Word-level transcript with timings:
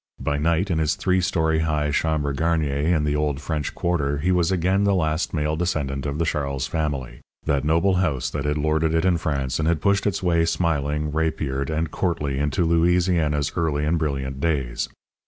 By 0.19 0.39
night, 0.39 0.71
in 0.71 0.79
his 0.79 0.95
three 0.95 1.21
story 1.21 1.59
high 1.59 1.91
chambre 1.91 2.33
garnier 2.33 2.75
in 2.95 3.03
the 3.03 3.15
old 3.15 3.39
French 3.39 3.75
Quarter 3.75 4.17
he 4.17 4.31
was 4.31 4.51
again 4.51 4.83
the 4.83 4.95
last 4.95 5.31
male 5.31 5.55
descendant 5.55 6.07
of 6.07 6.17
the 6.17 6.25
Charles 6.25 6.65
family, 6.65 7.21
that 7.45 7.63
noble 7.63 7.97
house 7.97 8.27
that 8.31 8.43
had 8.45 8.57
lorded 8.57 8.95
it 8.95 9.05
in 9.05 9.19
France, 9.19 9.59
and 9.59 9.67
had 9.67 9.79
pushed 9.79 10.07
its 10.07 10.23
way 10.23 10.43
smiling, 10.45 11.11
rapiered, 11.11 11.69
and 11.69 11.91
courtly 11.91 12.39
into 12.39 12.65
Louisiana's 12.65 13.51
early 13.55 13.85
and 13.85 13.99
brilliant 13.99 14.39
days. 14.39 14.89